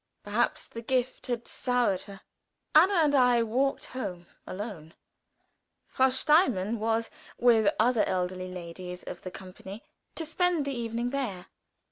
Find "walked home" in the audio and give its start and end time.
3.43-4.25